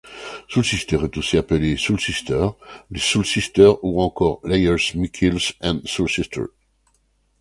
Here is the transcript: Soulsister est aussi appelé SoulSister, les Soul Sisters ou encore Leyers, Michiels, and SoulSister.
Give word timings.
Soulsister 0.49 0.97
est 1.03 1.15
aussi 1.17 1.37
appelé 1.37 1.77
SoulSister, 1.77 2.47
les 2.89 2.99
Soul 2.99 3.23
Sisters 3.23 3.77
ou 3.83 4.01
encore 4.01 4.39
Leyers, 4.43 4.95
Michiels, 4.95 5.37
and 5.61 5.81
SoulSister. 5.85 6.45